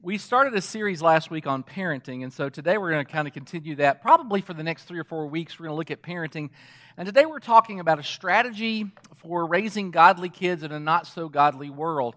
[0.00, 3.26] we started a series last week on parenting, and so today we're going to kind
[3.26, 4.00] of continue that.
[4.00, 6.50] Probably for the next three or four weeks, we're going to look at parenting.
[6.96, 11.28] And today we're talking about a strategy for raising godly kids in a not so
[11.28, 12.14] godly world.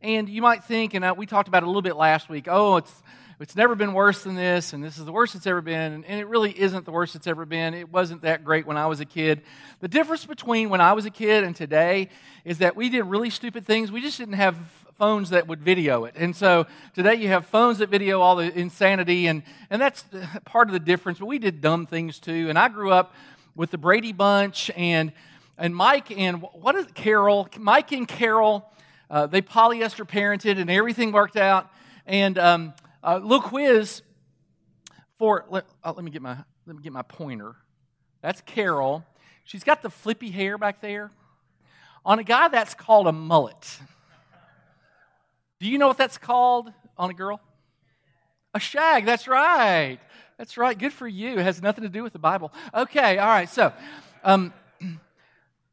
[0.00, 2.46] And you might think, and uh, we talked about it a little bit last week,
[2.48, 3.02] oh, it's,
[3.40, 6.04] it's never been worse than this, and this is the worst it's ever been.
[6.04, 7.74] And it really isn't the worst it's ever been.
[7.74, 9.42] It wasn't that great when I was a kid.
[9.80, 12.10] The difference between when I was a kid and today
[12.44, 13.90] is that we did really stupid things.
[13.90, 14.56] We just didn't have
[14.98, 16.14] phones that would video it.
[16.16, 20.04] And so today you have phones that video all the insanity, and, and that's
[20.44, 21.18] part of the difference.
[21.18, 22.48] But we did dumb things too.
[22.48, 23.14] And I grew up
[23.56, 25.12] with the Brady Bunch and,
[25.58, 27.48] and Mike and what is Carol?
[27.58, 28.70] Mike and Carol,
[29.10, 31.70] uh, they polyester parented and everything worked out.
[32.06, 34.02] And um, uh, little quiz
[35.18, 37.56] for, let, uh, let, me get my, let me get my pointer.
[38.22, 39.04] That's Carol.
[39.44, 41.10] She's got the flippy hair back there.
[42.06, 43.78] On a guy, that's called a mullet.
[45.60, 47.40] Do you know what that's called on a girl?
[48.54, 49.04] A shag.
[49.04, 49.98] That's right.
[50.38, 50.76] That's right.
[50.76, 51.38] Good for you.
[51.38, 52.52] It has nothing to do with the Bible.
[52.72, 53.48] Okay, all right.
[53.48, 53.72] So,
[54.24, 54.52] um,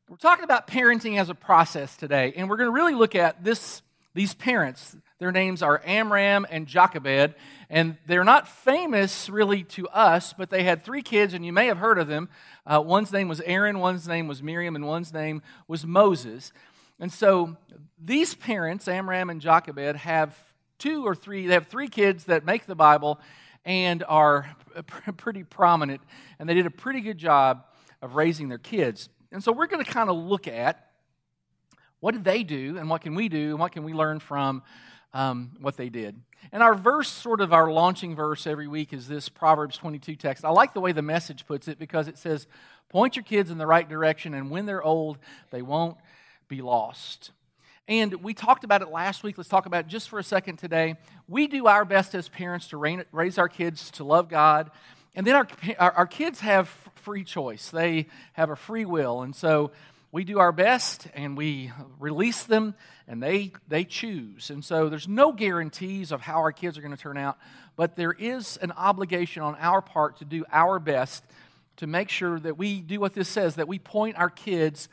[0.09, 3.43] we're talking about parenting as a process today, and we're going to really look at
[3.43, 3.81] this.
[4.13, 7.33] These parents, their names are Amram and Jochebed,
[7.69, 11.67] and they're not famous really to us, but they had three kids, and you may
[11.67, 12.27] have heard of them.
[12.65, 16.51] Uh, one's name was Aaron, one's name was Miriam, and one's name was Moses.
[17.01, 17.57] And so
[17.99, 20.37] these parents, Amram and Jochebed, have
[20.77, 23.19] two or three, they have three kids that make the Bible
[23.65, 24.55] and are
[25.17, 26.01] pretty prominent,
[26.37, 27.65] and they did a pretty good job
[28.03, 29.09] of raising their kids.
[29.31, 30.91] And so we're going to kind of look at
[32.01, 34.61] what did they do, and what can we do, and what can we learn from
[35.13, 36.19] um, what they did.
[36.51, 40.45] And our verse, sort of our launching verse every week, is this Proverbs 22 text.
[40.45, 42.47] I like the way the message puts it because it says,
[42.89, 45.17] Point your kids in the right direction, and when they're old,
[45.49, 45.97] they won't
[46.51, 47.31] be lost.
[47.87, 49.37] And we talked about it last week.
[49.37, 50.97] Let's talk about it just for a second today.
[51.29, 54.69] We do our best as parents to raise our kids to love God.
[55.15, 55.47] And then our,
[55.79, 59.21] our, our kids have free choice, they have a free will.
[59.21, 59.71] And so
[60.11, 62.75] we do our best and we release them
[63.07, 64.49] and they, they choose.
[64.49, 67.37] And so there's no guarantees of how our kids are going to turn out,
[67.77, 71.23] but there is an obligation on our part to do our best
[71.77, 74.89] to make sure that we do what this says, that we point our kids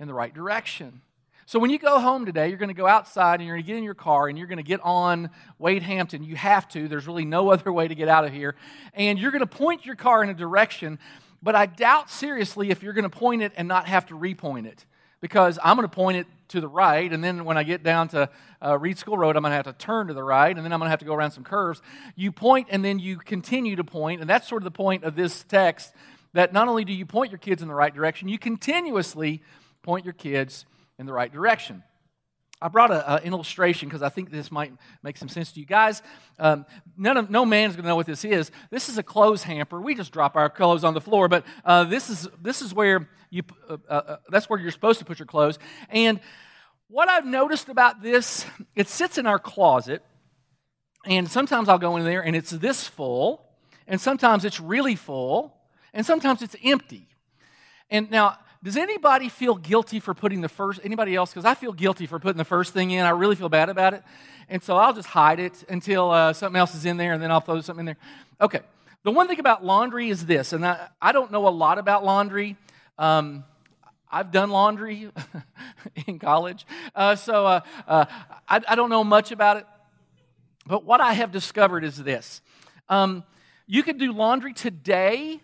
[0.00, 1.02] in the right direction.
[1.52, 3.66] So when you go home today, you're going to go outside and you're going to
[3.66, 6.24] get in your car and you're going to get on Wade Hampton.
[6.24, 6.88] You have to.
[6.88, 8.54] There's really no other way to get out of here.
[8.94, 10.98] And you're going to point your car in a direction,
[11.42, 14.64] but I doubt seriously if you're going to point it and not have to repoint
[14.64, 14.86] it.
[15.20, 18.08] Because I'm going to point it to the right, and then when I get down
[18.08, 18.30] to
[18.64, 20.72] uh, Reid School Road, I'm going to have to turn to the right, and then
[20.72, 21.82] I'm going to have to go around some curves.
[22.16, 25.16] You point, and then you continue to point, and that's sort of the point of
[25.16, 25.92] this text
[26.32, 29.42] that not only do you point your kids in the right direction, you continuously
[29.82, 30.64] point your kids
[31.02, 31.82] in the right direction.
[32.62, 36.00] I brought an illustration because I think this might make some sense to you guys.
[36.38, 36.64] Um,
[36.96, 38.52] none of, no man's going to know what this is.
[38.70, 39.80] This is a clothes hamper.
[39.80, 43.08] We just drop our clothes on the floor, but uh, this is this is where
[43.30, 45.58] you uh, uh, uh, that's where you're supposed to put your clothes.
[45.88, 46.20] And
[46.86, 48.46] what I've noticed about this,
[48.76, 50.04] it sits in our closet,
[51.04, 53.44] and sometimes I'll go in there and it's this full,
[53.88, 55.52] and sometimes it's really full,
[55.92, 57.08] and sometimes it's empty.
[57.90, 61.30] And now does anybody feel guilty for putting the first, anybody else?
[61.30, 63.04] Because I feel guilty for putting the first thing in.
[63.04, 64.02] I really feel bad about it.
[64.48, 67.30] And so I'll just hide it until uh, something else is in there, and then
[67.30, 67.96] I'll throw something in there.
[68.40, 68.60] Okay.
[69.04, 72.04] The one thing about laundry is this, and I, I don't know a lot about
[72.04, 72.56] laundry.
[72.98, 73.42] Um,
[74.08, 75.10] I've done laundry
[76.06, 78.04] in college, uh, so uh, uh,
[78.48, 79.66] I, I, don't know much about it.
[80.66, 82.42] But what I have discovered is this
[82.88, 83.24] um,
[83.66, 85.40] you can do laundry today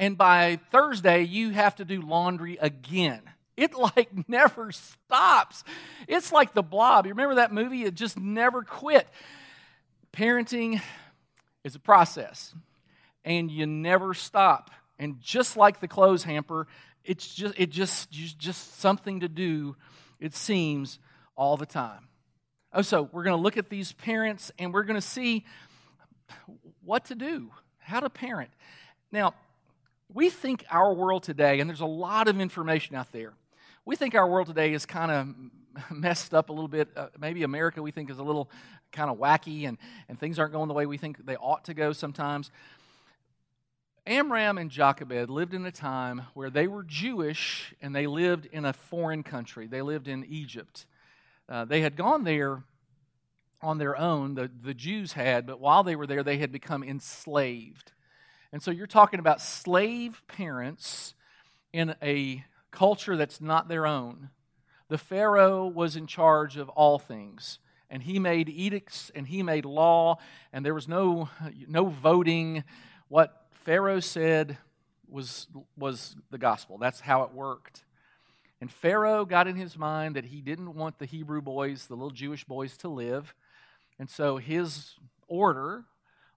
[0.00, 3.20] and by Thursday, you have to do laundry again.
[3.54, 5.62] It like never stops.
[6.08, 7.04] It's like the blob.
[7.04, 7.84] You remember that movie?
[7.84, 9.06] It just never quit.
[10.10, 10.80] Parenting
[11.64, 12.54] is a process,
[13.26, 14.70] and you never stop.
[14.98, 16.66] And just like the clothes hamper,
[17.04, 19.76] it's just it just just something to do.
[20.18, 20.98] It seems
[21.36, 22.08] all the time.
[22.72, 25.44] Oh, so we're going to look at these parents, and we're going to see
[26.82, 28.50] what to do, how to parent.
[29.12, 29.34] Now,
[30.12, 33.32] we think our world today, and there's a lot of information out there,
[33.84, 36.88] we think our world today is kind of messed up a little bit.
[36.96, 38.50] Uh, maybe America we think is a little
[38.92, 39.78] kind of wacky and,
[40.08, 42.50] and things aren't going the way we think they ought to go sometimes.
[44.06, 48.64] Amram and Jochebed lived in a time where they were Jewish and they lived in
[48.64, 49.66] a foreign country.
[49.66, 50.86] They lived in Egypt.
[51.48, 52.64] Uh, they had gone there
[53.62, 56.82] on their own, the, the Jews had, but while they were there, they had become
[56.82, 57.92] enslaved.
[58.52, 61.14] And so you're talking about slave parents
[61.72, 64.30] in a culture that's not their own.
[64.88, 69.64] The Pharaoh was in charge of all things, and he made edicts and he made
[69.64, 70.18] law,
[70.52, 71.28] and there was no,
[71.68, 72.64] no voting.
[73.08, 74.58] What Pharaoh said
[75.08, 75.46] was,
[75.76, 76.76] was the gospel.
[76.78, 77.84] That's how it worked.
[78.60, 82.10] And Pharaoh got in his mind that he didn't want the Hebrew boys, the little
[82.10, 83.34] Jewish boys, to live.
[83.98, 84.96] And so his
[85.28, 85.84] order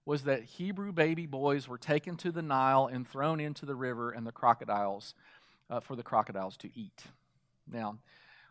[0.06, 4.10] was that Hebrew baby boys were taken to the Nile and thrown into the river
[4.10, 5.14] and the crocodiles
[5.70, 7.04] uh, for the crocodiles to eat.
[7.70, 7.96] Now,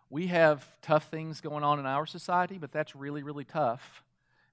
[0.10, 4.04] we have tough things going on in our society, but that's really, really tough.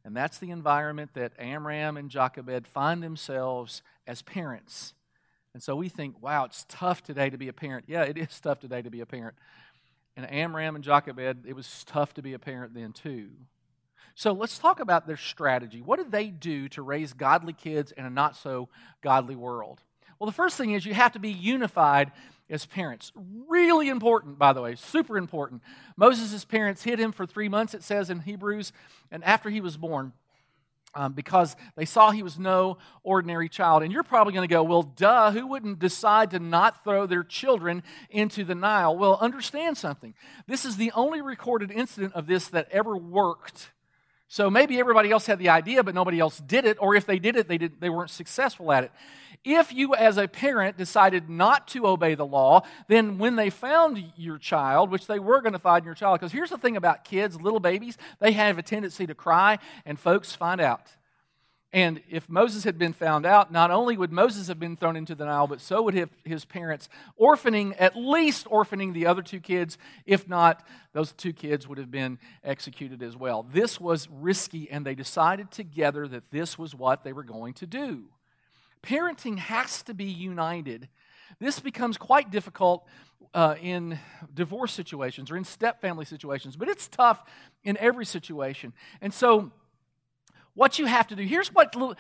[0.05, 4.95] And that's the environment that Amram and Jochebed find themselves as parents.
[5.53, 7.85] And so we think, wow, it's tough today to be a parent.
[7.89, 9.37] Yeah, it is tough today to be a parent.
[10.17, 13.31] And Amram and Jochebed, it was tough to be a parent then too.
[14.21, 15.81] So let's talk about their strategy.
[15.81, 18.69] What do they do to raise godly kids in a not so
[19.01, 19.81] godly world?
[20.19, 22.13] Well, the first thing is you have to be unified
[22.51, 23.13] as parents.
[23.49, 25.63] Really important, by the way, super important.
[25.97, 28.75] Moses' parents hid him for three months, it says in Hebrews,
[29.11, 30.13] and after he was born,
[30.95, 33.83] um, because they saw he was no ordinary child.
[33.83, 37.25] And you're probably going to go, well, duh, who wouldn't decide to not throw their
[37.25, 38.95] children into the Nile?
[38.95, 40.13] Well, understand something.
[40.47, 43.71] This is the only recorded incident of this that ever worked.
[44.33, 47.19] So maybe everybody else had the idea, but nobody else did it, or if they
[47.19, 48.93] did it, they, did, they weren't successful at it.
[49.45, 54.01] If you, as a parent, decided not to obey the law, then when they found
[54.17, 57.03] your child, which they were going to find your child, because here's the thing about
[57.03, 60.83] kids, little babies, they have a tendency to cry, and folks find out.
[61.73, 65.15] And if Moses had been found out, not only would Moses have been thrown into
[65.15, 69.79] the Nile, but so would his parents, orphaning, at least orphaning the other two kids.
[70.05, 73.45] If not, those two kids would have been executed as well.
[73.45, 77.67] This was risky, and they decided together that this was what they were going to
[77.67, 78.03] do.
[78.83, 80.89] Parenting has to be united.
[81.39, 82.85] This becomes quite difficult
[83.33, 83.99] uh, in
[84.35, 87.23] divorce situations or in step family situations, but it's tough
[87.63, 88.73] in every situation.
[89.01, 89.53] And so,
[90.55, 91.97] what you have to do here's what little,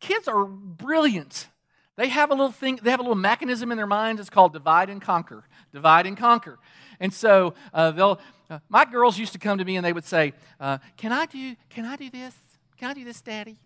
[0.00, 1.48] kids are brilliant.
[1.96, 4.20] They have a little thing, they have a little mechanism in their minds.
[4.20, 5.44] It's called divide and conquer.
[5.72, 6.58] Divide and conquer.
[7.00, 8.20] And so uh, they'll.
[8.48, 11.26] Uh, my girls used to come to me and they would say, uh, "Can I
[11.26, 11.56] do?
[11.70, 12.34] Can I do this?
[12.76, 13.58] Can I do this, Daddy?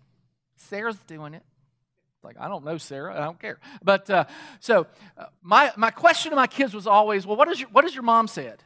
[0.55, 1.43] Sarah's doing it."
[2.23, 3.15] Like, I don't know, Sarah.
[3.15, 3.59] I don't care.
[3.83, 4.25] But uh,
[4.59, 4.85] so
[5.17, 7.95] uh, my, my question to my kids was always, well, what, is your, what has
[7.95, 8.63] your mom said?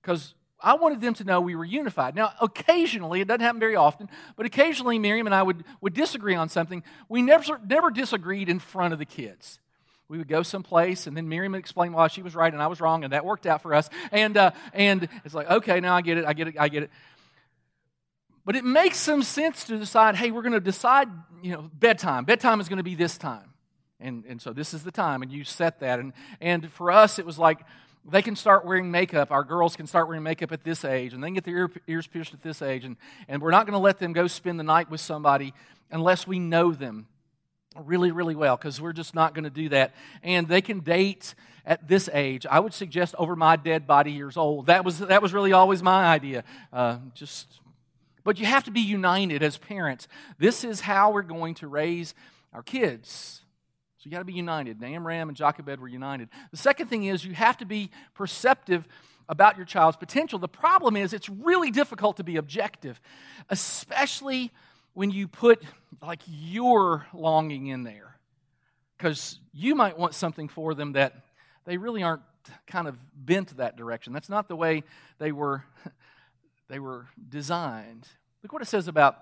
[0.00, 2.14] Because I wanted them to know we were unified.
[2.14, 6.34] Now, occasionally, it doesn't happen very often, but occasionally Miriam and I would, would disagree
[6.34, 6.82] on something.
[7.08, 9.60] We never, never disagreed in front of the kids.
[10.08, 12.66] We would go someplace, and then Miriam would explain why she was right and I
[12.66, 13.88] was wrong, and that worked out for us.
[14.10, 16.84] And, uh, and it's like, okay, now I get it, I get it, I get
[16.84, 16.90] it.
[18.44, 21.08] But it makes some sense to decide, hey, we're going to decide,
[21.42, 22.24] you know, bedtime.
[22.24, 23.52] Bedtime is going to be this time.
[24.00, 26.00] And, and so this is the time, and you set that.
[26.00, 27.60] And, and for us, it was like
[28.10, 29.30] they can start wearing makeup.
[29.30, 32.06] Our girls can start wearing makeup at this age, and they get their ear, ears
[32.06, 32.84] pierced at this age.
[32.84, 32.96] And,
[33.28, 35.54] and we're not going to let them go spend the night with somebody
[35.90, 37.06] unless we know them
[37.84, 39.94] really, really well, because we're just not going to do that.
[40.22, 41.34] And they can date
[41.64, 42.46] at this age.
[42.50, 44.66] I would suggest over my dead body years old.
[44.66, 46.44] That was, that was really always my idea.
[46.72, 47.60] Uh, just
[48.28, 50.06] but you have to be united as parents.
[50.38, 52.14] This is how we're going to raise
[52.52, 53.40] our kids.
[53.98, 54.82] So you got to be united.
[54.82, 56.28] Amram and Jochebed were united.
[56.52, 58.86] The second thing is you have to be perceptive
[59.28, 60.38] about your child's potential.
[60.38, 63.00] The problem is it's really difficult to be objective,
[63.50, 64.52] especially
[64.94, 65.62] when you put
[66.00, 68.16] like your longing in there.
[68.96, 71.14] Because you might want something for them that
[71.64, 72.22] they really aren't
[72.66, 74.12] kind of bent that direction.
[74.12, 74.84] That's not the way
[75.18, 75.64] they were
[76.68, 78.06] they were designed.
[78.42, 79.18] Look what it says about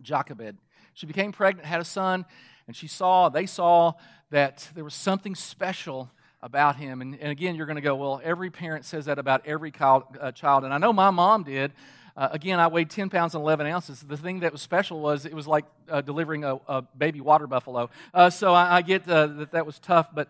[0.00, 0.56] Jochebed.
[0.94, 2.24] She became pregnant, had a son,
[2.68, 3.94] and she saw, they saw
[4.30, 6.10] that there was something special
[6.42, 7.00] about him.
[7.00, 10.04] And, and again, you're going to go, well, every parent says that about every child.
[10.20, 10.64] Uh, child.
[10.64, 11.72] And I know my mom did.
[12.16, 14.00] Uh, again, I weighed 10 pounds and 11 ounces.
[14.00, 17.46] The thing that was special was it was like uh, delivering a, a, baby water
[17.46, 17.90] buffalo.
[18.12, 20.28] Uh, so I, I get uh, that that was tough, but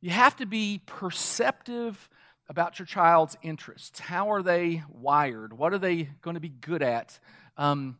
[0.00, 2.08] you have to be perceptive
[2.48, 3.98] about your child's interests.
[3.98, 5.52] How are they wired?
[5.54, 7.18] What are they going to be good at?
[7.56, 7.96] Um,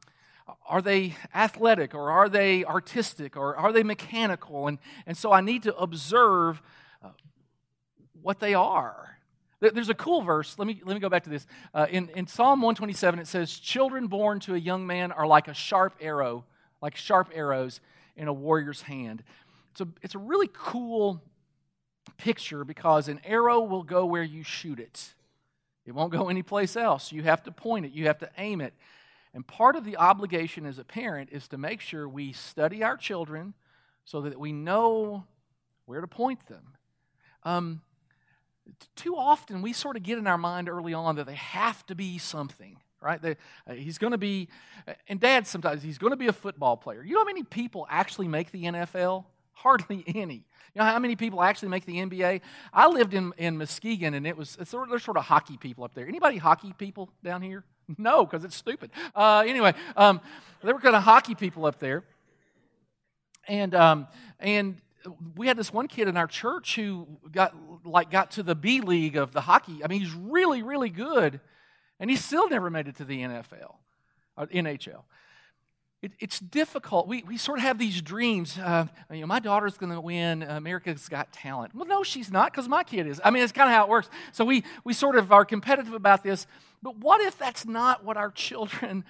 [0.68, 4.68] are they athletic or are they artistic or are they mechanical?
[4.68, 6.62] And, and so I need to observe
[7.02, 7.08] uh,
[8.22, 9.18] what they are.
[9.60, 10.58] There's a cool verse.
[10.58, 11.46] Let me, let me go back to this.
[11.72, 15.48] Uh, in, in Psalm 127, it says, Children born to a young man are like
[15.48, 16.44] a sharp arrow,
[16.82, 17.80] like sharp arrows
[18.16, 19.22] in a warrior's hand.
[19.72, 21.22] It's a, it's a really cool
[22.18, 25.14] picture because an arrow will go where you shoot it.
[25.86, 27.10] It won't go anyplace else.
[27.10, 28.74] You have to point it, you have to aim it.
[29.36, 32.96] And part of the obligation as a parent is to make sure we study our
[32.96, 33.52] children
[34.06, 35.24] so that we know
[35.84, 36.64] where to point them.
[37.42, 37.82] Um,
[38.96, 41.94] too often, we sort of get in our mind early on that they have to
[41.94, 43.20] be something right?
[43.20, 43.36] They,
[43.68, 44.48] uh, he's going to be,
[44.88, 47.04] uh, and dad sometimes, he's going to be a football player.
[47.04, 49.26] You know how many people actually make the NFL?
[49.52, 50.46] Hardly any.
[50.74, 52.40] You know how many people actually make the NBA?
[52.72, 55.94] I lived in, in Muskegon, and it was, it's, there's sort of hockey people up
[55.94, 56.08] there.
[56.08, 57.64] Anybody hockey people down here?
[57.98, 58.90] No, because it's stupid.
[59.14, 60.20] Uh, anyway, um,
[60.62, 62.02] there were kind of hockey people up there.
[63.46, 64.08] And, um,
[64.40, 64.80] and
[65.36, 68.80] we had this one kid in our church who got like got to the B
[68.80, 69.84] league of the hockey.
[69.84, 71.40] I mean, he's really, really good,
[72.00, 73.76] and he still never made it to the NFL
[74.36, 75.02] or uh, NHL.
[76.06, 77.08] It, it's difficult.
[77.08, 78.56] We, we sort of have these dreams.
[78.56, 81.74] Uh, you know, my daughter's going to win America's Got Talent.
[81.74, 83.20] Well, no, she's not, because my kid is.
[83.24, 84.08] I mean, it's kind of how it works.
[84.30, 86.46] So we, we sort of are competitive about this.
[86.80, 89.04] But what if that's not what our children,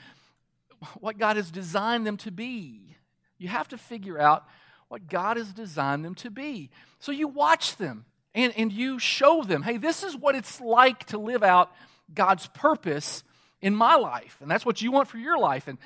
[1.01, 2.97] what God has designed them to be?
[3.37, 4.47] You have to figure out
[4.89, 6.71] what God has designed them to be.
[6.99, 11.05] So you watch them and, and you show them, hey, this is what it's like
[11.09, 11.71] to live out
[12.15, 13.23] God's purpose
[13.61, 14.39] in my life.
[14.41, 15.69] And that's what you want for your life.
[15.69, 15.77] And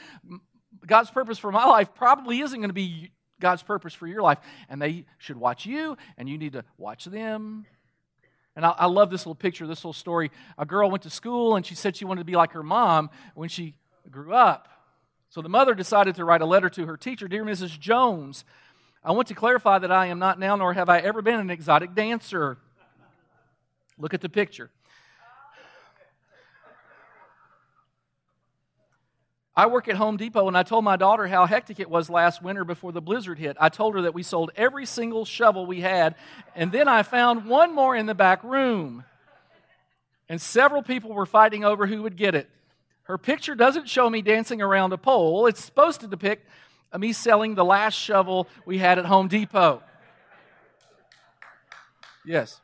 [0.87, 3.11] God's purpose for my life probably isn't going to be
[3.41, 4.39] God's purpose for your life.
[4.69, 7.67] And they should watch you, and you need to watch them.
[8.57, 10.31] And I, I, love this little picture, this little story.
[10.59, 13.11] A girl went to school, and she said she wanted to be like her mom
[13.35, 13.75] when she
[14.11, 14.69] grew up.
[15.31, 17.79] So the mother decided to write a letter to her teacher Dear Mrs.
[17.79, 18.45] Jones,
[19.03, 21.51] I want to clarify that I am not now, nor have I ever been an
[21.51, 22.59] exotic dancer.
[23.97, 24.71] Look at the picture.
[29.57, 32.43] I work at Home Depot, and I told my daughter how hectic it was last
[32.43, 33.57] winter before the blizzard hit.
[33.61, 36.15] I told her that we sold every single shovel we had,
[36.55, 39.05] and then I found one more in the back room.
[40.29, 42.49] And several people were fighting over who would get it.
[43.03, 46.47] Her picture doesn't show me dancing around a pole, it's supposed to depict
[46.97, 49.83] me selling the last shovel we had at Home Depot.
[52.25, 52.61] Yes.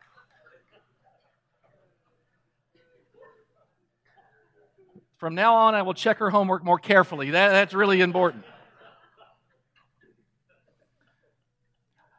[5.18, 7.30] From now on, I will check her homework more carefully.
[7.30, 8.44] That, that's really important.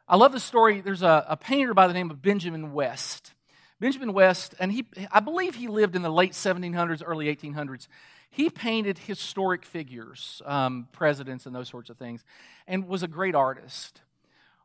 [0.08, 0.80] I love the story.
[0.80, 3.34] There's a, a, painter by the name of Benjamin West.
[3.78, 7.86] Benjamin West, and he, I believe he lived in the late 1700s, early 1800s.
[8.30, 12.24] He painted historic figures, um, presidents, and those sorts of things,
[12.66, 14.00] and was a great artist.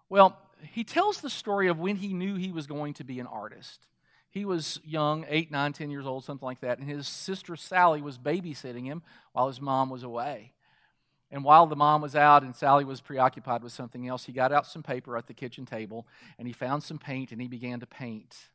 [0.09, 0.37] Well,
[0.71, 3.85] he tells the story of when he knew he was going to be an artist.
[4.33, 8.01] He was young, eight, nine, ten years old, something like that, and his sister Sally
[8.01, 10.53] was babysitting him while his mom was away.
[11.29, 14.51] And while the mom was out and Sally was preoccupied with something else, he got
[14.51, 17.79] out some paper at the kitchen table and he found some paint and he began
[17.79, 18.49] to paint.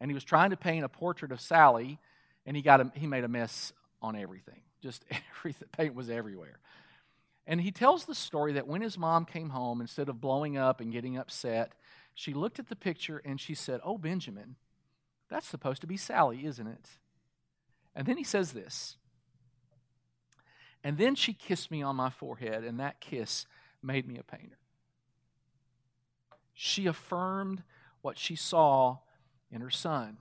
[0.00, 1.98] And he was trying to paint a portrait of Sally,
[2.44, 4.60] and he got a, he made a mess on everything.
[4.82, 5.02] Just
[5.38, 6.58] everything, paint was everywhere.
[7.46, 10.80] And he tells the story that when his mom came home, instead of blowing up
[10.80, 11.72] and getting upset,
[12.14, 14.56] she looked at the picture and she said, Oh, Benjamin,
[15.28, 16.88] that's supposed to be Sally, isn't it?
[17.94, 18.96] And then he says this.
[20.84, 23.46] And then she kissed me on my forehead, and that kiss
[23.82, 24.58] made me a painter.
[26.54, 27.62] She affirmed
[28.02, 28.98] what she saw
[29.50, 30.16] in her son.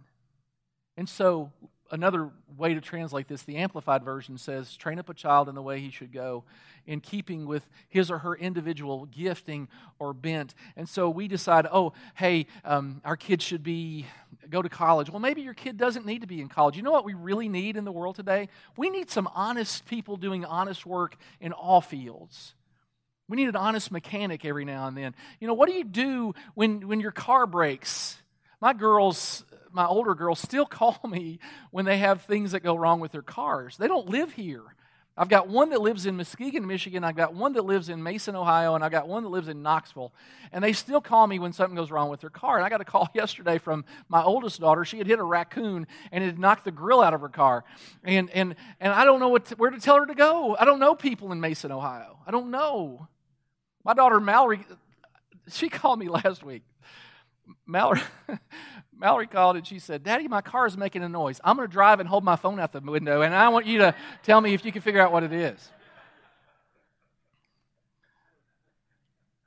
[0.98, 1.52] And so
[1.92, 5.62] another way to translate this, the Amplified Version says, train up a child in the
[5.62, 6.44] way he should go,
[6.88, 9.68] in keeping with his or her individual gifting
[10.00, 10.54] or bent.
[10.76, 14.06] And so we decide, oh, hey, um, our kid should be
[14.50, 15.10] go to college.
[15.10, 16.78] Well, maybe your kid doesn't need to be in college.
[16.78, 18.50] You know what we really need in the world today?
[18.78, 22.54] We need some honest people doing honest work in all fields.
[23.28, 25.16] We need an honest mechanic every now and then.
[25.40, 28.18] You know, what do you do when, when your car breaks?
[28.62, 29.44] My girls
[29.76, 31.40] my older girls still call me
[31.70, 33.78] when they have things that go wrong with their cars.
[33.78, 34.64] They don't live here.
[35.18, 37.06] I've got one that lives in Muskegon, Michigan.
[37.06, 39.62] I've got one that lives in Mason, Ohio, and I've got one that lives in
[39.62, 40.12] Knoxville.
[40.52, 42.58] And they still call me when something goes wrong with their car.
[42.58, 44.84] And I got a call yesterday from my oldest daughter.
[44.84, 47.64] She had hit a raccoon and it had knocked the grill out of her car.
[48.04, 50.58] And, and, and I don't know to, where to tell her to go.
[50.60, 52.18] I don't know people in Mason, Ohio.
[52.28, 53.08] I don't know.
[53.86, 54.66] My daughter Mallory,
[55.50, 56.64] she called me last week.
[57.66, 58.02] Mallory,
[58.98, 61.40] Mallory called and she said, Daddy, my car is making a noise.
[61.44, 63.80] I'm going to drive and hold my phone out the window, and I want you
[63.80, 65.70] to tell me if you can figure out what it is.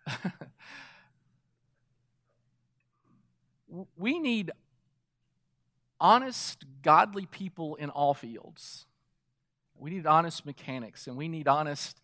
[3.97, 4.51] we need
[6.01, 8.87] honest, godly people in all fields.
[9.77, 12.01] We need honest mechanics, and we need honest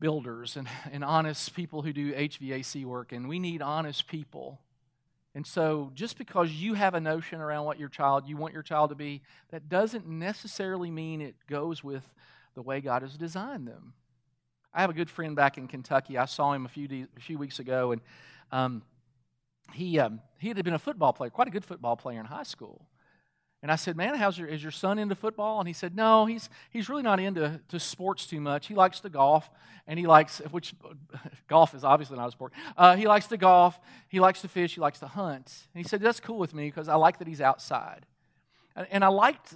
[0.00, 4.60] builders and, and honest people who do HVAC work, and we need honest people
[5.34, 8.62] and so, just because you have a notion around what your child, you want your
[8.62, 12.04] child to be, that doesn't necessarily mean it goes with
[12.54, 13.94] the way God has designed them.
[14.74, 16.18] I have a good friend back in Kentucky.
[16.18, 18.02] I saw him a few, de- a few weeks ago, and
[18.50, 18.82] um,
[19.72, 22.42] he, um, he had been a football player, quite a good football player in high
[22.42, 22.86] school.
[23.62, 25.60] And I said, Man, how's your, is your son into football?
[25.60, 28.66] And he said, No, he's, he's really not into to sports too much.
[28.66, 29.48] He likes to golf,
[29.86, 30.74] and he likes, which
[31.48, 32.52] golf is obviously not a sport.
[32.76, 33.78] Uh, he likes to golf,
[34.08, 35.66] he likes to fish, he likes to hunt.
[35.74, 38.04] And he said, That's cool with me because I like that he's outside.
[38.74, 39.54] And, and I liked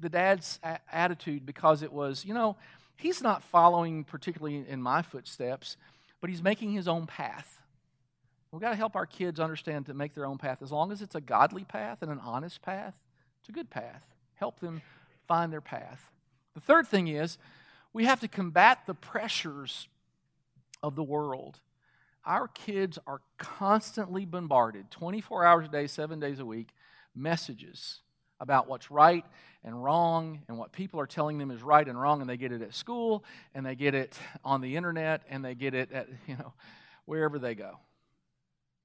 [0.00, 2.56] the dad's a- attitude because it was, you know,
[2.96, 5.76] he's not following particularly in my footsteps,
[6.22, 7.58] but he's making his own path.
[8.50, 11.02] We've got to help our kids understand to make their own path as long as
[11.02, 12.94] it's a godly path and an honest path
[13.42, 14.04] it's a good path.
[14.36, 14.82] Help them
[15.26, 16.12] find their path.
[16.54, 17.38] The third thing is
[17.92, 19.88] we have to combat the pressures
[20.80, 21.58] of the world.
[22.24, 26.68] Our kids are constantly bombarded 24 hours a day, seven days a week,
[27.16, 27.98] messages
[28.38, 29.24] about what's right
[29.64, 32.52] and wrong and what people are telling them is right and wrong and they get
[32.52, 33.24] it at school
[33.56, 36.52] and they get it on the internet and they get it at you know
[37.04, 37.78] wherever they go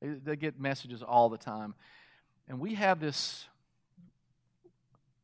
[0.01, 1.73] they, they get messages all the time
[2.47, 3.45] and we have this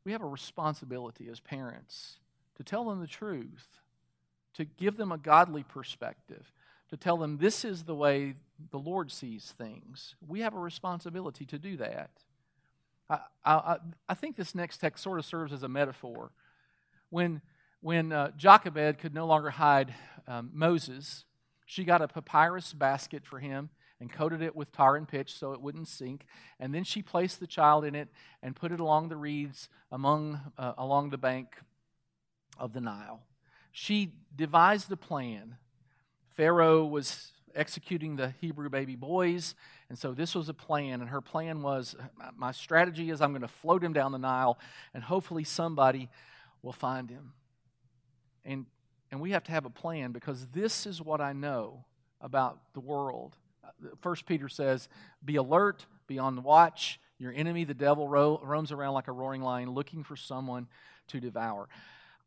[0.06, 2.20] we have a responsibility as parents
[2.56, 3.68] to tell them the truth,
[4.54, 6.52] to give them a godly perspective,
[6.90, 8.36] to tell them this is the way
[8.72, 10.16] the Lord sees things.
[10.28, 12.12] We have a responsibility to do that.
[13.10, 16.32] I, I, I think this next text sort of serves as a metaphor.
[17.10, 17.42] When,
[17.82, 19.94] when uh, Jochebed could no longer hide
[20.28, 21.26] um, Moses,
[21.66, 23.70] she got a papyrus basket for him
[24.04, 26.26] and coated it with tar and pitch so it wouldn't sink.
[26.60, 28.10] And then she placed the child in it
[28.42, 31.56] and put it along the reeds among, uh, along the bank
[32.60, 33.22] of the Nile.
[33.72, 35.56] She devised a plan.
[36.36, 39.56] Pharaoh was executing the Hebrew baby boys,
[39.88, 41.00] and so this was a plan.
[41.00, 41.96] And her plan was
[42.36, 44.60] my strategy is I'm going to float him down the Nile,
[44.94, 46.10] and hopefully somebody
[46.62, 47.32] will find him.
[48.44, 48.66] And,
[49.12, 51.86] and we have to have a plan because this is what I know
[52.20, 53.38] about the world.
[54.02, 54.90] First Peter says,
[55.24, 57.00] Be alert, be on the watch.
[57.20, 60.68] Your enemy, the devil, ro- roams around like a roaring lion looking for someone
[61.08, 61.70] to devour.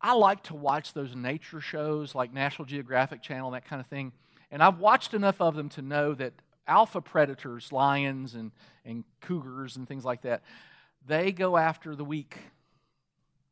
[0.01, 4.11] I like to watch those nature shows like National Geographic Channel, that kind of thing.
[4.51, 6.33] And I've watched enough of them to know that
[6.67, 8.51] alpha predators, lions and,
[8.85, 10.43] and cougars and things like that,
[11.05, 12.37] they go after the weak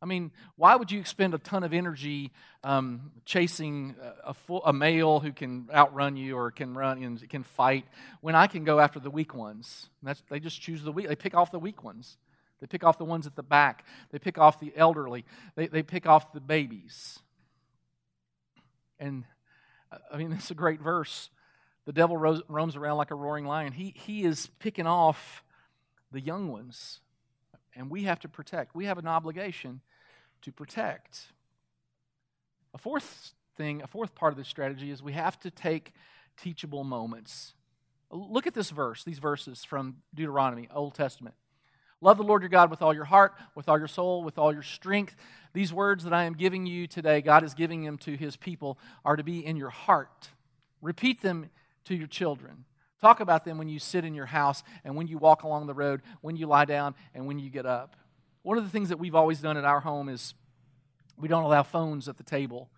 [0.01, 2.31] I mean, why would you expend a ton of energy
[2.63, 7.43] um, chasing a, full, a, male who can outrun you or can run and can
[7.43, 7.85] fight
[8.21, 9.89] when I can go after the weak ones?
[10.29, 11.07] they just choose the weak.
[11.07, 12.17] They pick off the weak ones.
[12.59, 13.85] They pick off the ones at the back.
[14.11, 15.25] They pick off the elderly.
[15.55, 17.19] They, they pick off the babies.
[18.99, 19.23] And
[19.91, 21.29] uh, I mean, it's a great verse.
[21.85, 23.71] The devil roams around like a roaring lion.
[23.71, 25.43] He, he is picking off
[26.11, 26.99] the young ones
[27.75, 28.75] and we have to protect.
[28.75, 29.81] We have an obligation
[30.41, 31.27] to protect.
[32.73, 35.93] A fourth thing, a fourth part of this strategy is we have to take
[36.37, 37.53] teachable moments.
[38.11, 41.35] Look at this verse, these verses from Deuteronomy, Old Testament.
[42.01, 44.53] Love the Lord your God with all your heart, with all your soul, with all
[44.53, 45.15] your strength.
[45.53, 48.77] These words that I am giving you today, God is giving them to his people,
[49.03, 50.29] are to be in your heart.
[50.81, 51.49] Repeat them
[51.85, 52.65] to your children.
[53.01, 55.73] Talk about them when you sit in your house and when you walk along the
[55.73, 57.95] road, when you lie down, and when you get up.
[58.43, 60.33] One of the things that we've always done at our home is
[61.17, 62.69] we don't allow phones at the table.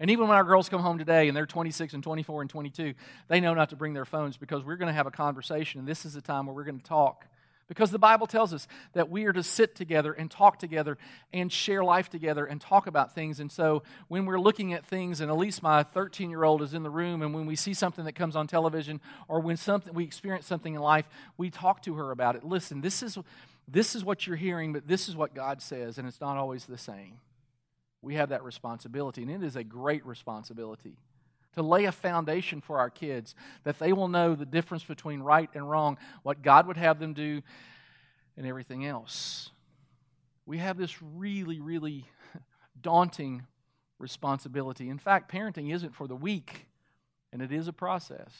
[0.00, 2.94] And even when our girls come home today and they're 26 and 24 and 22,
[3.28, 5.80] they know not to bring their phones because we're going to have a conversation.
[5.80, 7.26] And this is the time where we're going to talk.
[7.68, 10.96] Because the Bible tells us that we are to sit together and talk together
[11.34, 13.40] and share life together and talk about things.
[13.40, 16.72] And so when we're looking at things, and at least my 13 year old is
[16.72, 19.92] in the room, and when we see something that comes on television or when something
[19.92, 22.44] we experience something in life, we talk to her about it.
[22.44, 23.18] Listen, this is
[23.70, 26.64] this is what you're hearing, but this is what God says, and it's not always
[26.64, 27.18] the same.
[28.00, 30.96] We have that responsibility, and it is a great responsibility
[31.58, 35.50] to lay a foundation for our kids that they will know the difference between right
[35.54, 37.42] and wrong, what God would have them do,
[38.36, 39.50] and everything else.
[40.46, 42.06] We have this really, really
[42.80, 43.44] daunting
[43.98, 44.88] responsibility.
[44.88, 46.66] In fact, parenting isn't for the weak,
[47.32, 48.32] and it is a process,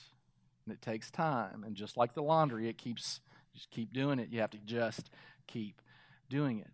[0.64, 1.64] and it takes time.
[1.64, 3.20] And just like the laundry, it keeps
[3.54, 4.28] just keep doing it.
[4.30, 5.10] You have to just
[5.46, 5.82] keep
[6.30, 6.68] doing it.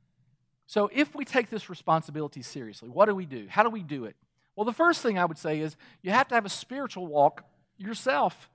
[0.67, 3.47] So, if we take this responsibility seriously, what do we do?
[3.49, 4.17] How do we do it?
[4.57, 7.45] Well, the first thing I would say is you have to have a spiritual walk
[7.77, 8.51] yourself.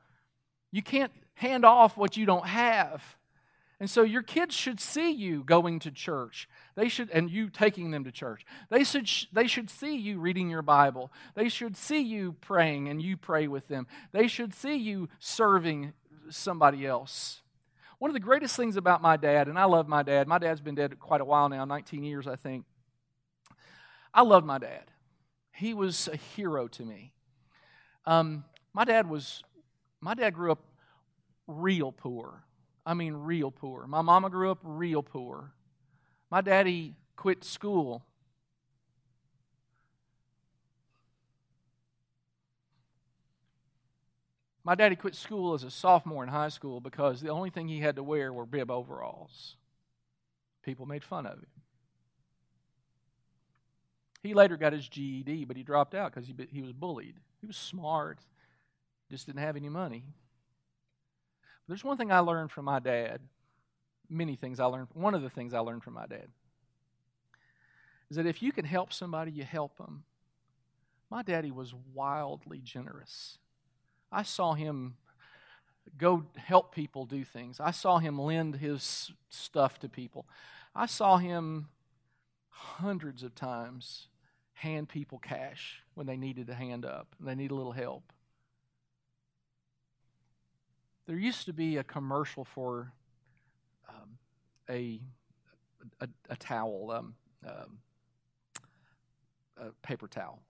[0.72, 3.18] You can't hand off what you don't have.
[3.82, 6.50] And so your kids should see you going to church.
[6.76, 8.46] They should and you taking them to church.
[8.70, 11.12] They should they should see you reading your Bible.
[11.36, 13.88] They should see you praying and you pray with them.
[14.12, 15.94] They should see you serving
[16.30, 17.42] somebody else.
[18.00, 20.28] One of the greatest things about my dad, and I love my dad.
[20.28, 22.66] My dad's been dead quite a while now, 19 years I think.
[24.14, 24.86] I love my dad.
[25.60, 27.12] He was a hero to me.
[28.06, 29.44] Um, my dad was,
[30.00, 30.64] my dad grew up
[31.48, 32.46] real poor.
[32.86, 33.86] I mean, real poor.
[33.86, 35.52] My mama grew up real poor.
[36.32, 38.06] My daddy quit school.
[44.64, 47.82] My daddy quit school as a sophomore in high school because the only thing he
[47.82, 49.58] had to wear were bib overalls.
[50.64, 51.48] People made fun of him.
[54.22, 57.16] He later got his GED, but he dropped out because he, he was bullied.
[57.40, 58.20] He was smart,
[59.10, 60.04] just didn't have any money.
[61.68, 63.22] There's one thing I learned from my dad.
[64.10, 64.88] Many things I learned.
[64.94, 66.28] One of the things I learned from my dad
[68.10, 70.04] is that if you can help somebody, you help them.
[71.10, 73.38] My daddy was wildly generous.
[74.12, 74.96] I saw him
[75.98, 77.60] go help people do things.
[77.60, 80.26] I saw him lend his stuff to people.
[80.76, 81.70] I saw him
[82.50, 84.09] hundreds of times
[84.60, 88.12] hand people cash when they needed a hand up and they need a little help.
[91.08, 92.92] There used to be a commercial for
[93.88, 94.18] um,
[94.70, 95.00] a,
[96.02, 97.16] a, a towel, um,
[97.48, 97.78] um,
[99.58, 100.42] a paper towel.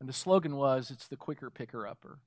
[0.00, 2.18] And the slogan was, It's the quicker picker upper.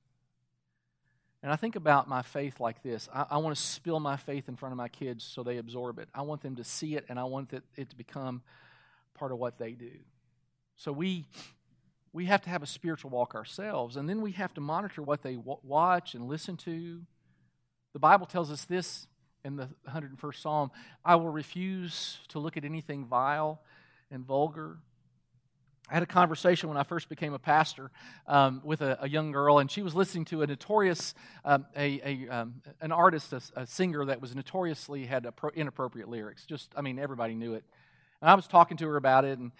[1.42, 4.48] And I think about my faith like this I, I want to spill my faith
[4.48, 6.08] in front of my kids so they absorb it.
[6.14, 8.42] I want them to see it, and I want it, it to become
[9.14, 9.90] part of what they do.
[10.82, 11.26] So we.
[12.14, 15.22] We have to have a spiritual walk ourselves, and then we have to monitor what
[15.22, 17.00] they w- watch and listen to.
[17.94, 19.06] The Bible tells us this
[19.46, 20.70] in the 101st Psalm
[21.02, 23.62] I will refuse to look at anything vile
[24.10, 24.76] and vulgar
[25.90, 27.90] I had a conversation when I first became a pastor
[28.26, 31.12] um, with a, a, young girl, and she was listening to a notorious,
[31.44, 36.46] um, a, a um, an artist, a, a, singer that was notoriously had inappropriate lyrics.
[36.46, 37.64] Just, I mean, everybody knew it.
[38.22, 39.50] And I was talking to her about it, and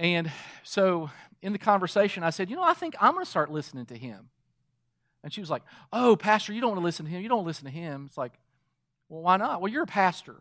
[0.00, 0.32] and
[0.62, 1.10] so
[1.42, 3.96] in the conversation, I said, you know, I think I'm going to start listening to
[3.96, 4.30] him.
[5.22, 7.22] And she was like, oh, pastor, you don't want to listen to him.
[7.22, 8.06] You don't listen to him.
[8.06, 8.32] It's like,
[9.10, 9.60] well, why not?
[9.60, 10.36] Well, you're a pastor.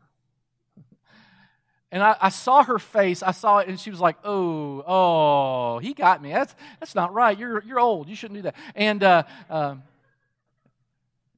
[1.91, 3.23] And I, I, saw her face.
[3.23, 6.31] I saw it, and she was like, "Oh, oh, he got me.
[6.31, 7.35] That's that's not right.
[7.35, 8.07] You're you're old.
[8.07, 9.81] You shouldn't do that." And uh, um,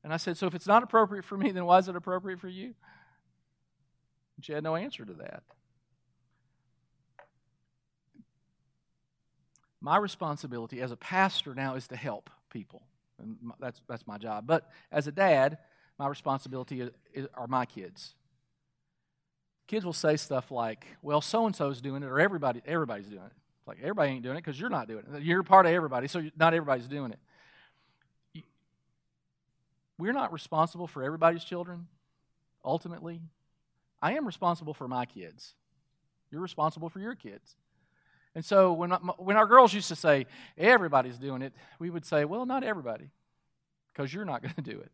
[0.04, 2.42] and I said, "So if it's not appropriate for me, then why is it appropriate
[2.42, 2.74] for you?"
[4.42, 5.44] She had no answer to that.
[9.82, 12.84] My responsibility as a pastor now is to help people,
[13.20, 14.46] and that's that's my job.
[14.48, 15.58] But as a dad,
[15.98, 18.16] my responsibility is, are my kids
[19.72, 23.24] kids will say stuff like, well, so and so's doing it, or everybody, everybody's doing
[23.24, 23.32] it.
[23.60, 25.24] It's like, everybody ain't doing it because you're not doing it.
[25.24, 28.44] You're part of everybody, so not everybody's doing it.
[29.98, 31.88] We're not responsible for everybody's children,
[32.66, 33.22] ultimately.
[34.02, 35.54] I am responsible for my kids.
[36.32, 37.56] You're responsible for your kids.
[38.34, 40.26] And so when, when our girls used to say,
[40.58, 43.10] everybody's doing it, we would say, well, not everybody,
[43.94, 44.92] because you're not going to do it.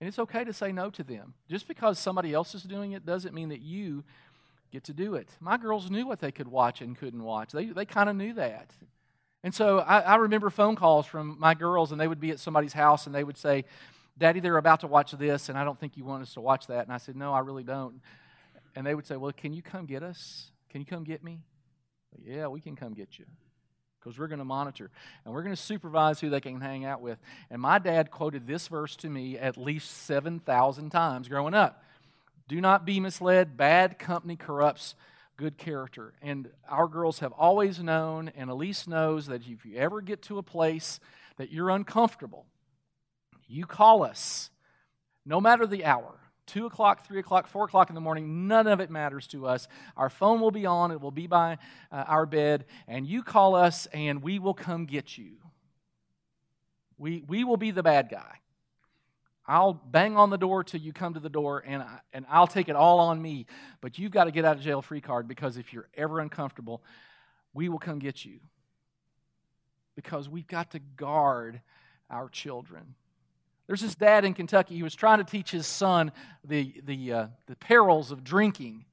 [0.00, 1.34] And it's okay to say no to them.
[1.48, 4.04] Just because somebody else is doing it doesn't mean that you
[4.70, 5.28] get to do it.
[5.40, 8.32] My girls knew what they could watch and couldn't watch, they, they kind of knew
[8.34, 8.70] that.
[9.42, 12.38] And so I, I remember phone calls from my girls, and they would be at
[12.38, 13.64] somebody's house and they would say,
[14.18, 16.66] Daddy, they're about to watch this, and I don't think you want us to watch
[16.66, 16.84] that.
[16.84, 18.02] And I said, No, I really don't.
[18.76, 20.50] And they would say, Well, can you come get us?
[20.68, 21.40] Can you come get me?
[22.18, 23.24] Yeah, we can come get you
[23.98, 24.90] because we're going to monitor
[25.24, 27.18] and we're going to supervise who they can hang out with.
[27.50, 31.84] And my dad quoted this verse to me at least 7,000 times growing up.
[32.48, 33.56] Do not be misled.
[33.56, 34.94] Bad company corrupts
[35.40, 36.12] good character.
[36.20, 40.36] And our girls have always known, and Elise knows, that if you ever get to
[40.36, 41.00] a place
[41.38, 42.44] that you're uncomfortable,
[43.48, 44.50] you call us,
[45.24, 46.19] no matter the hour.
[46.50, 49.68] 2 o'clock, 3 o'clock, 4 o'clock in the morning, none of it matters to us.
[49.96, 51.58] Our phone will be on, it will be by
[51.92, 55.36] uh, our bed, and you call us and we will come get you.
[56.98, 58.40] We, we will be the bad guy.
[59.46, 62.46] I'll bang on the door till you come to the door, and, I, and I'll
[62.46, 63.46] take it all on me.
[63.80, 66.82] But you've got to get out of jail free card because if you're ever uncomfortable,
[67.54, 68.40] we will come get you.
[69.96, 71.60] Because we've got to guard
[72.08, 72.94] our children.
[73.70, 74.74] There's this dad in Kentucky.
[74.74, 76.10] He was trying to teach his son
[76.42, 78.84] the, the, uh, the perils of drinking.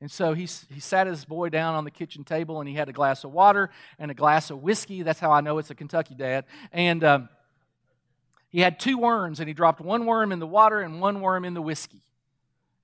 [0.00, 2.88] And so he, he sat his boy down on the kitchen table and he had
[2.88, 5.02] a glass of water and a glass of whiskey.
[5.02, 6.44] That's how I know it's a Kentucky dad.
[6.70, 7.28] And um,
[8.50, 11.44] he had two worms and he dropped one worm in the water and one worm
[11.44, 12.02] in the whiskey.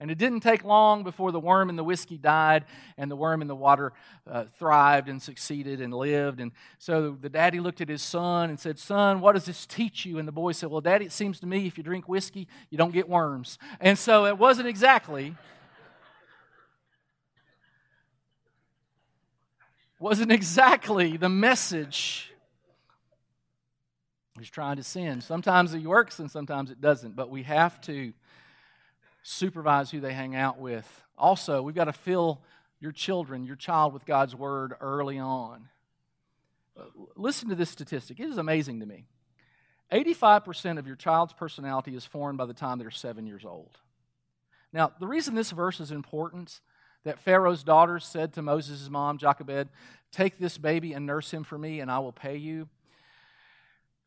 [0.04, 2.66] And it didn't take long before the worm in the whiskey died
[2.98, 3.94] and the worm in the water
[4.30, 6.40] uh, thrived and succeeded and lived.
[6.40, 10.04] And so the daddy looked at his son and said, Son, what does this teach
[10.04, 10.18] you?
[10.18, 12.76] And the boy said, Well, daddy, it seems to me if you drink whiskey, you
[12.76, 13.56] don't get worms.
[13.80, 15.34] And so it wasn't exactly.
[19.98, 22.30] wasn't exactly the message
[24.38, 25.24] he's trying to send.
[25.24, 28.12] Sometimes it works and sometimes it doesn't, but we have to
[29.24, 32.42] supervise who they hang out with Also, we've got to fill
[32.80, 35.68] your children, your child, with God's word early on.
[36.78, 36.84] Uh,
[37.16, 38.20] listen to this statistic.
[38.20, 39.06] It is amazing to me.
[39.92, 43.78] 85% of your child's personality is formed by the time they're seven years old.
[44.72, 46.60] Now, the reason this verse is important
[47.04, 49.68] that Pharaoh's daughter said to Moses' mom, Jochebed,
[50.10, 52.68] Take this baby and nurse him for me, and I will pay you.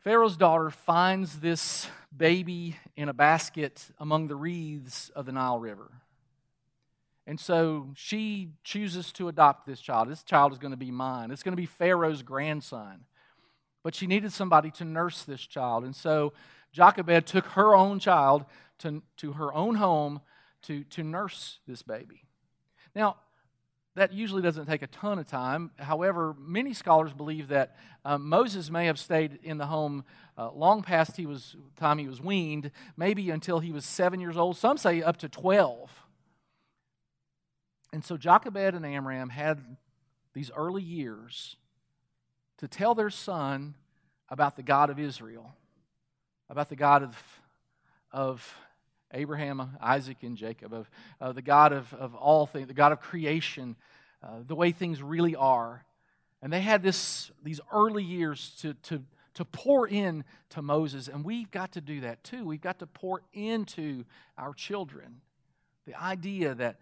[0.08, 5.92] Pharaoh's daughter finds this baby in a basket among the reeds of the Nile River.
[7.26, 10.08] And so she chooses to adopt this child.
[10.08, 11.30] This child is going to be mine.
[11.30, 13.02] It's going to be Pharaoh's grandson.
[13.84, 15.84] But she needed somebody to nurse this child.
[15.84, 16.32] And so
[16.72, 18.46] Jochebed took her own child
[18.78, 20.22] to, to her own home
[20.62, 22.24] to, to nurse this baby.
[22.96, 23.18] Now,
[23.98, 25.72] that usually doesn't take a ton of time.
[25.78, 30.06] However, many scholars believe that uh, Moses may have stayed in the home
[30.38, 34.38] uh, long past he was time he was weaned, maybe until he was seven years
[34.38, 34.56] old.
[34.56, 35.92] Some say up to twelve.
[37.92, 39.78] And so Jochebed and Amram had
[40.34, 41.56] these early years
[42.60, 43.74] to tell their son
[44.30, 45.56] about the God of Israel,
[46.50, 47.18] about the God of,
[48.12, 48.56] of
[49.14, 50.90] Abraham, Isaac, and Jacob, of,
[51.20, 53.76] of the God of, of all things, the God of creation,
[54.22, 55.86] uh, the way things really are.
[56.42, 59.04] And they had this, these early years to, to,
[59.36, 62.46] to pour in to Moses, and we've got to do that too.
[62.46, 64.04] We've got to pour into
[64.38, 65.22] our children
[65.86, 66.80] the idea that,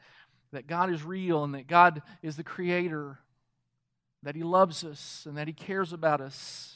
[0.51, 3.19] that God is real and that God is the creator,
[4.23, 6.74] that He loves us and that He cares about us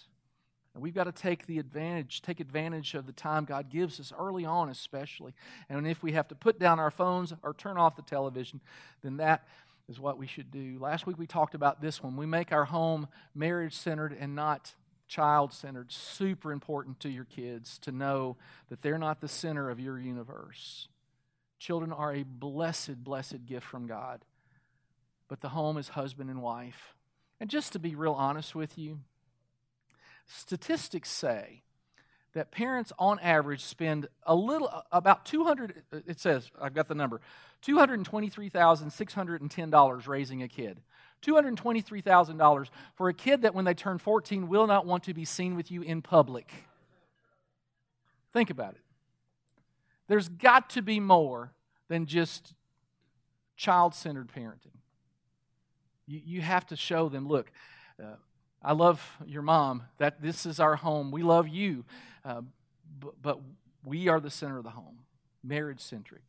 [0.73, 4.13] and we've got to take the advantage, take advantage of the time God gives us
[4.17, 5.33] early on, especially.
[5.67, 8.61] And if we have to put down our phones or turn off the television,
[9.01, 9.47] then that
[9.89, 10.77] is what we should do.
[10.79, 12.15] Last week we talked about this one.
[12.15, 14.75] We make our home marriage centered and not
[15.07, 15.91] child centered.
[15.91, 18.37] Super important to your kids to know
[18.69, 20.87] that they're not the center of your universe.
[21.57, 24.23] Children are a blessed, blessed gift from God.
[25.27, 26.93] But the home is husband and wife.
[27.39, 28.99] And just to be real honest with you,
[30.29, 31.63] statistics say
[32.33, 37.21] that parents on average spend a little about 200 it says i've got the number
[37.63, 40.79] $223610 raising a kid.
[41.21, 45.55] $223000 for a kid that when they turn 14 will not want to be seen
[45.55, 46.49] with you in public.
[48.31, 48.81] Think about it.
[50.07, 51.51] There's got to be more
[51.89, 52.53] than just
[53.57, 54.77] child-centered parenting.
[56.07, 57.51] You, you have to show them look
[58.01, 58.15] uh,
[58.61, 59.83] I love your mom.
[59.97, 61.11] That this is our home.
[61.11, 61.85] We love you,
[62.25, 62.41] uh,
[62.99, 63.39] but, but
[63.85, 64.99] we are the center of the home,
[65.43, 66.23] marriage centric.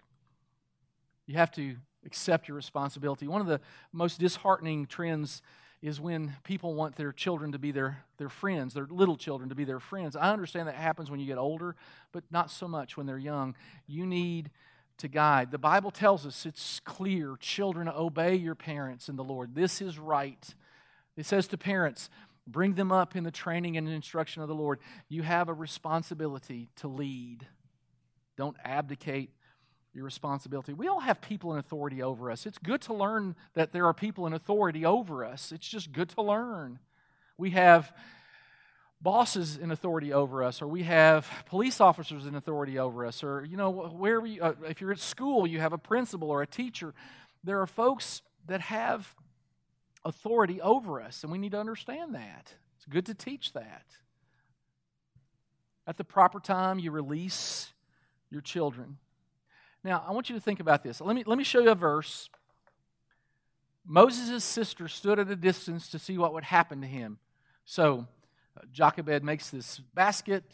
[1.27, 3.27] You have to accept your responsibility.
[3.29, 3.61] One of the
[3.93, 5.43] most disheartening trends
[5.83, 9.55] is when people want their children to be their, their friends, their little children to
[9.55, 10.15] be their friends.
[10.15, 11.75] I understand that happens when you get older,
[12.13, 13.55] but not so much when they're young.
[13.87, 14.51] You need
[14.99, 15.51] to guide.
[15.51, 19.55] The Bible tells us it's clear children, obey your parents in the Lord.
[19.55, 20.55] This is right.
[21.21, 22.09] It says to parents,
[22.47, 24.79] bring them up in the training and instruction of the Lord.
[25.11, 27.47] You have a responsibility to lead.
[28.39, 29.31] Don't abdicate
[29.93, 30.73] your responsibility.
[30.73, 32.47] We all have people in authority over us.
[32.47, 35.53] It's good to learn that there are people in authority over us.
[35.53, 36.79] It's just good to learn.
[37.37, 37.93] We have
[39.03, 43.45] bosses in authority over us, or we have police officers in authority over us, or,
[43.45, 46.47] you know, wherever you, uh, if you're at school, you have a principal or a
[46.47, 46.95] teacher.
[47.45, 49.15] There are folks that have
[50.05, 52.55] authority over us, and we need to understand that.
[52.77, 53.85] It's good to teach that.
[55.87, 57.73] At the proper time, you release
[58.31, 58.99] your children.
[59.83, 61.01] Now, I want you to think about this.
[61.01, 62.29] Let me, let me show you a verse.
[63.87, 67.19] Moses' sister stood at a distance to see what would happen to him.
[67.65, 68.07] So,
[68.57, 70.45] uh, Jochebed makes this basket,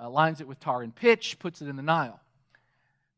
[0.00, 2.20] uh, lines it with tar and pitch, puts it in the Nile.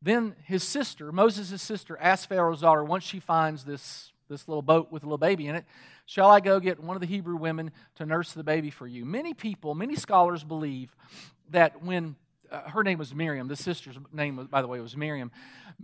[0.01, 4.91] Then his sister, Moses' sister, asks Pharaoh's daughter, once she finds this this little boat
[4.91, 5.65] with a little baby in it.
[6.05, 9.05] Shall I go get one of the Hebrew women to nurse the baby for you?
[9.05, 10.95] Many people, many scholars believe
[11.49, 12.15] that when
[12.51, 15.31] uh, her name was Miriam, the sister's name, by the way, was Miriam.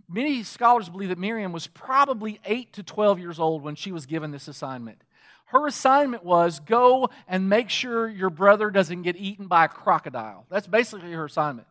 [0.10, 4.06] Many scholars believe that Miriam was probably 8 to 12 years old when she was
[4.06, 5.02] given this assignment.
[5.46, 10.46] Her assignment was go and make sure your brother doesn't get eaten by a crocodile.
[10.50, 11.68] That's basically her assignment.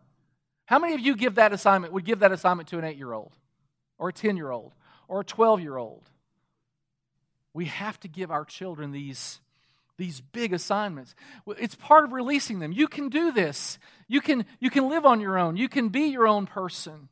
[0.66, 3.12] How many of you give that assignment, would give that assignment to an 8 year
[3.12, 3.32] old,
[3.98, 4.72] or a 10 year old,
[5.08, 6.08] or a 12 year old?
[7.54, 9.40] We have to give our children these,
[9.96, 11.14] these big assignments.
[11.46, 12.72] It's part of releasing them.
[12.72, 13.78] You can do this.
[14.08, 15.56] You can, you can live on your own.
[15.56, 17.08] You can be your own person.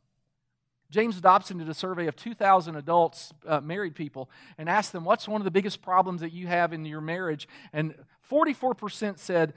[0.91, 4.29] James Dobson did a survey of 2,000 adults, uh, married people,
[4.59, 7.49] and asked them, What's one of the biggest problems that you have in your marriage?
[7.73, 7.95] And
[8.31, 9.55] 44% said,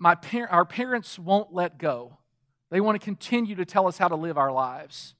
[0.00, 2.16] My par- Our parents won't let go.
[2.70, 5.14] They want to continue to tell us how to live our lives.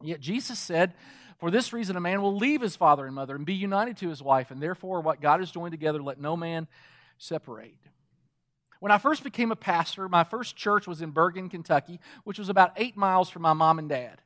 [0.00, 0.94] Yet Jesus said,
[1.40, 4.08] For this reason, a man will leave his father and mother and be united to
[4.10, 6.68] his wife, and therefore, what God has joined together, let no man
[7.16, 7.78] separate.
[8.78, 12.50] When I first became a pastor, my first church was in Burgin, Kentucky, which was
[12.50, 14.20] about eight miles from my mom and dad.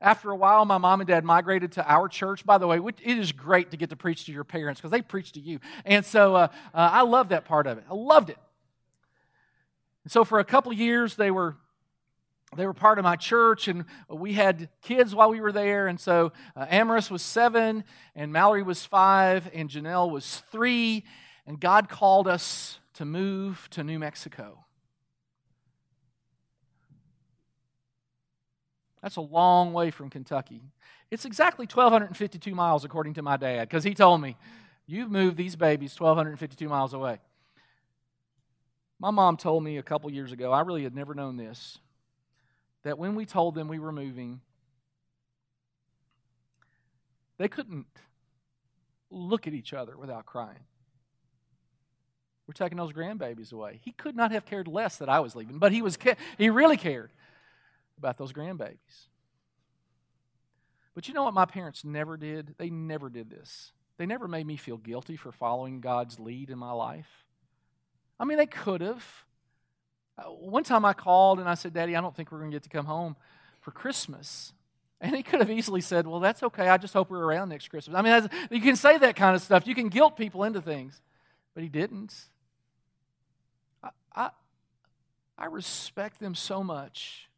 [0.00, 2.46] After a while, my mom and dad migrated to our church.
[2.46, 5.02] By the way, it is great to get to preach to your parents because they
[5.02, 5.58] preach to you.
[5.84, 7.84] And so uh, uh, I love that part of it.
[7.90, 8.38] I loved it.
[10.04, 11.56] And so for a couple years, they were
[12.56, 15.86] they were part of my church, and we had kids while we were there.
[15.86, 17.84] And so uh, Amaris was seven,
[18.14, 21.04] and Mallory was five, and Janelle was three.
[21.46, 24.64] And God called us to move to New Mexico.
[29.02, 30.62] That's a long way from Kentucky.
[31.10, 34.36] It's exactly 1,252 miles, according to my dad, because he told me,
[34.90, 37.18] You've moved these babies 1,252 miles away.
[38.98, 41.78] My mom told me a couple years ago, I really had never known this
[42.84, 44.40] that when we told them we were moving,
[47.38, 47.86] they couldn't
[49.10, 50.64] look at each other without crying.
[52.46, 53.80] We're taking those grandbabies away.
[53.84, 55.98] He could not have cared less that I was leaving, but he was
[56.38, 57.12] he really cared
[57.98, 59.08] about those grandbabies.
[60.94, 62.54] But you know what my parents never did?
[62.58, 63.72] They never did this.
[63.98, 67.24] They never made me feel guilty for following God's lead in my life.
[68.18, 69.04] I mean, they could have.
[70.18, 72.54] Uh, one time I called and I said, Daddy, I don't think we're going to
[72.54, 73.16] get to come home
[73.60, 74.52] for Christmas.
[75.00, 76.68] And he could have easily said, Well, that's okay.
[76.68, 77.96] I just hope we're around next Christmas.
[77.96, 79.66] I mean, you can say that kind of stuff.
[79.66, 81.00] You can guilt people into things.
[81.54, 82.14] But he didn't.
[83.82, 84.30] I, I,
[85.36, 87.28] I respect them so much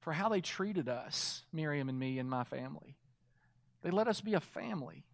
[0.00, 2.96] for how they treated us, Miriam and me and my family.
[3.82, 5.04] They let us be a family,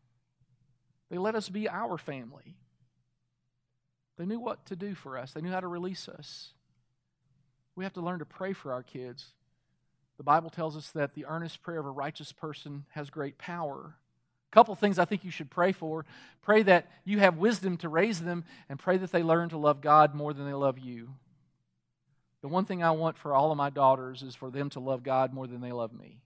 [1.11, 2.57] they let us be our family.
[4.19, 6.53] They knew what to do for us, they knew how to release us.
[7.77, 9.27] We have to learn to pray for our kids.
[10.19, 13.95] The Bible tells us that the earnest prayer of a righteous person has great power.
[14.51, 16.05] A couple things I think you should pray for.
[16.43, 19.81] Pray that you have wisdom to raise them, and pray that they learn to love
[19.81, 21.11] God more than they love you.
[22.43, 25.03] The one thing I want for all of my daughters is for them to love
[25.03, 26.19] God more than they love me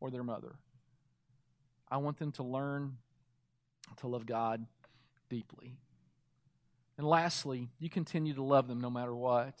[0.00, 0.54] or their mother.
[1.90, 2.96] I want them to learn
[3.98, 4.64] to love God
[5.28, 5.76] deeply.
[6.96, 9.54] And lastly, you continue to love them no matter what.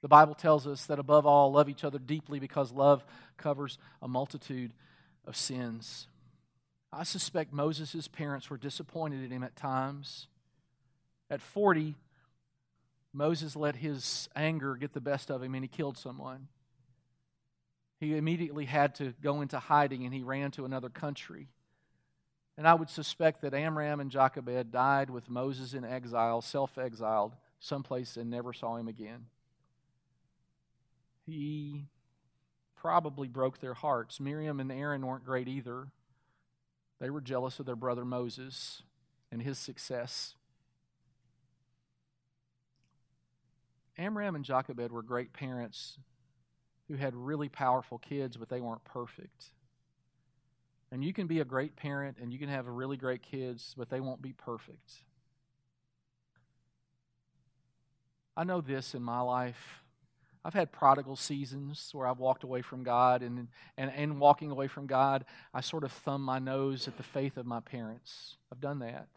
[0.00, 3.04] The Bible tells us that above all, love each other deeply because love
[3.36, 4.72] covers a multitude
[5.26, 6.06] of sins.
[6.92, 10.28] I suspect Moses' parents were disappointed in him at times.
[11.30, 11.96] At 40,
[13.12, 16.48] Moses let his anger get the best of him and he killed someone.
[17.98, 21.48] He immediately had to go into hiding and he ran to another country.
[22.56, 27.34] And I would suspect that Amram and Jochebed died with Moses in exile, self exiled,
[27.58, 29.26] someplace and never saw him again
[31.28, 31.84] he
[32.74, 34.18] probably broke their hearts.
[34.18, 35.88] Miriam and Aaron weren't great either.
[37.00, 38.82] They were jealous of their brother Moses
[39.30, 40.34] and his success.
[43.96, 45.98] Amram and Jochebed were great parents
[46.88, 49.46] who had really powerful kids, but they weren't perfect.
[50.90, 53.90] And you can be a great parent and you can have really great kids, but
[53.90, 54.92] they won't be perfect.
[58.36, 59.82] I know this in my life.
[60.44, 64.68] I've had prodigal seasons where I've walked away from God, and, and, and walking away
[64.68, 68.36] from God, I sort of thumb my nose at the faith of my parents.
[68.52, 69.08] I've done that.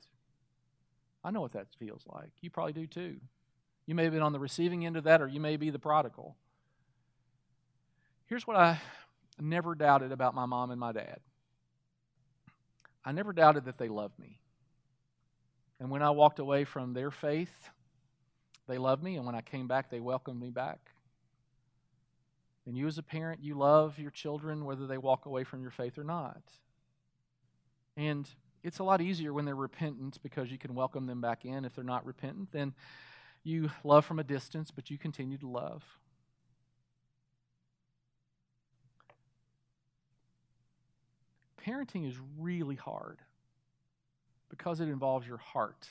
[1.24, 2.32] I know what that feels like.
[2.42, 3.18] You probably do too.
[3.86, 5.80] You may have been on the receiving end of that, or you may be the
[5.80, 6.36] prodigal.
[8.26, 8.80] Here's what I
[9.40, 11.20] never doubted about my mom and my dad
[13.04, 14.40] I never doubted that they loved me.
[15.80, 17.70] And when I walked away from their faith,
[18.68, 20.80] they loved me, and when I came back, they welcomed me back.
[22.66, 25.72] And you, as a parent, you love your children whether they walk away from your
[25.72, 26.42] faith or not.
[27.98, 28.30] And
[28.64, 31.66] it's a lot easier when they're repentant because you can welcome them back in.
[31.66, 32.74] If they're not repentant, then
[33.44, 35.84] you love from a distance, but you continue to love.
[41.66, 43.20] Parenting is really hard
[44.50, 45.88] because it involves your heart.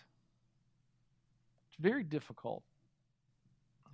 [1.69, 2.63] It's very difficult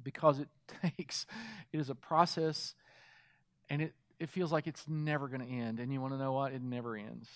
[0.06, 0.48] because it
[0.96, 1.26] takes,
[1.72, 2.74] it is a process
[3.68, 5.80] and it, it feels like it's never going to end.
[5.80, 6.52] And you want to know what?
[6.52, 7.28] It never ends.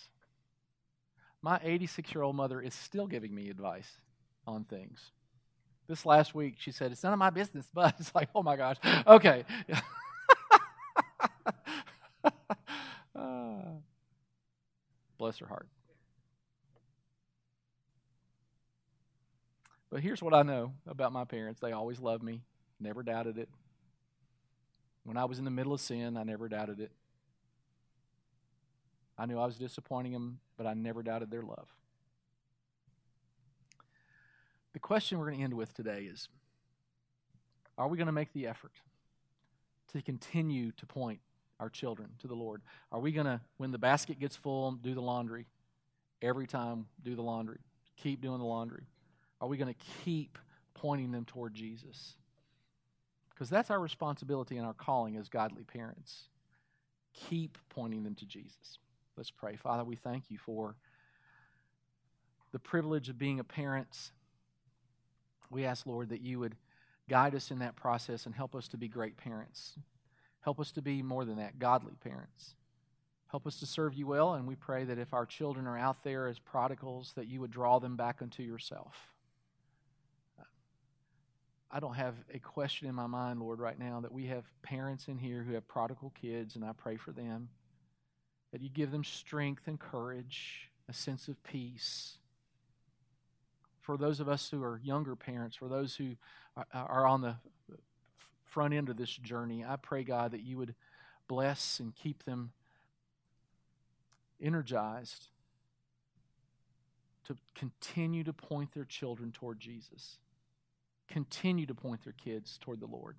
[1.43, 3.91] My 86 year old mother is still giving me advice
[4.47, 5.11] on things.
[5.89, 8.55] This last week, she said, It's none of my business, but it's like, oh my
[8.57, 9.45] gosh, okay.
[15.19, 15.69] bless her heart.
[19.91, 22.43] But here's what I know about my parents they always loved me.
[22.81, 23.49] Never doubted it.
[25.05, 26.91] When I was in the middle of sin, I never doubted it.
[29.19, 31.69] I knew I was disappointing them, but I never doubted their love.
[34.73, 36.29] The question we're going to end with today is
[37.77, 38.73] Are we going to make the effort
[39.93, 41.21] to continue to point
[41.59, 42.63] our children to the Lord?
[42.91, 45.47] Are we going to, when the basket gets full, do the laundry?
[46.23, 47.59] Every time, do the laundry.
[47.97, 48.85] Keep doing the laundry.
[49.41, 50.39] Are we going to keep
[50.75, 52.15] pointing them toward Jesus?
[53.41, 56.25] Because that's our responsibility and our calling as godly parents.
[57.15, 58.77] Keep pointing them to Jesus.
[59.17, 59.57] Let's pray.
[59.57, 60.77] Father, we thank you for
[62.53, 64.11] the privilege of being a parent.
[65.49, 66.55] We ask, Lord, that you would
[67.09, 69.73] guide us in that process and help us to be great parents.
[70.43, 72.57] Help us to be more than that, godly parents.
[73.31, 76.05] Help us to serve you well, and we pray that if our children are out
[76.05, 79.15] there as prodigals, that you would draw them back unto yourself.
[81.73, 85.07] I don't have a question in my mind, Lord, right now that we have parents
[85.07, 87.49] in here who have prodigal kids, and I pray for them
[88.51, 92.17] that you give them strength and courage, a sense of peace.
[93.83, 96.17] For those of us who are younger parents, for those who
[96.75, 97.37] are on the
[98.45, 100.75] front end of this journey, I pray, God, that you would
[101.29, 102.51] bless and keep them
[104.43, 105.29] energized
[107.29, 110.17] to continue to point their children toward Jesus
[111.11, 113.17] continue to point their kids toward the Lord.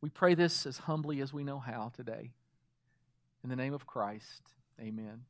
[0.00, 2.32] We pray this as humbly as we know how today.
[3.44, 4.42] In the name of Christ,
[4.80, 5.22] amen.